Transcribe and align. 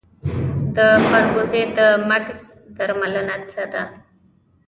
د 0.75 0.77
خربوزې 1.05 1.63
د 1.77 1.79
مګس 2.09 2.39
درملنه 2.77 3.35
څه 3.51 3.63
ده؟ 3.73 3.83